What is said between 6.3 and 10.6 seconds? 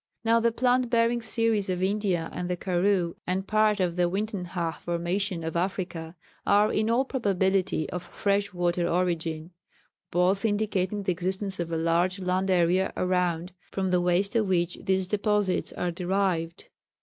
are in all probability of fresh water origin, both